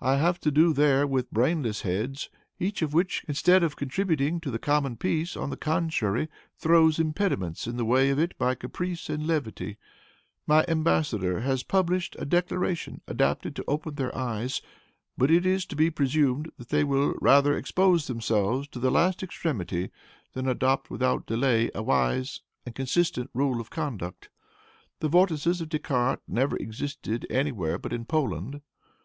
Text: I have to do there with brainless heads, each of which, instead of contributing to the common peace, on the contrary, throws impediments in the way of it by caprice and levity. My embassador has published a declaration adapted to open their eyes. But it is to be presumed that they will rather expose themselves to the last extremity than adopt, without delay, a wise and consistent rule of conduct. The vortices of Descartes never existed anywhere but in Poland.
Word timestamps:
I 0.00 0.14
have 0.18 0.38
to 0.42 0.52
do 0.52 0.72
there 0.72 1.08
with 1.08 1.32
brainless 1.32 1.80
heads, 1.80 2.30
each 2.60 2.82
of 2.82 2.94
which, 2.94 3.24
instead 3.26 3.64
of 3.64 3.74
contributing 3.74 4.38
to 4.42 4.52
the 4.52 4.60
common 4.60 4.96
peace, 4.96 5.36
on 5.36 5.50
the 5.50 5.56
contrary, 5.56 6.28
throws 6.56 7.00
impediments 7.00 7.66
in 7.66 7.76
the 7.76 7.84
way 7.84 8.10
of 8.10 8.18
it 8.20 8.38
by 8.38 8.54
caprice 8.54 9.10
and 9.10 9.26
levity. 9.26 9.76
My 10.46 10.62
embassador 10.68 11.40
has 11.40 11.64
published 11.64 12.14
a 12.16 12.24
declaration 12.24 13.00
adapted 13.08 13.56
to 13.56 13.64
open 13.66 13.96
their 13.96 14.16
eyes. 14.16 14.62
But 15.18 15.32
it 15.32 15.44
is 15.44 15.66
to 15.66 15.74
be 15.74 15.90
presumed 15.90 16.52
that 16.58 16.68
they 16.68 16.84
will 16.84 17.16
rather 17.20 17.56
expose 17.58 18.06
themselves 18.06 18.68
to 18.68 18.78
the 18.78 18.92
last 18.92 19.20
extremity 19.20 19.90
than 20.32 20.46
adopt, 20.46 20.90
without 20.92 21.26
delay, 21.26 21.72
a 21.74 21.82
wise 21.82 22.40
and 22.64 22.72
consistent 22.72 23.30
rule 23.34 23.60
of 23.60 23.70
conduct. 23.70 24.28
The 25.00 25.08
vortices 25.08 25.60
of 25.60 25.68
Descartes 25.68 26.22
never 26.28 26.56
existed 26.58 27.26
anywhere 27.28 27.78
but 27.78 27.92
in 27.92 28.04
Poland. 28.04 28.60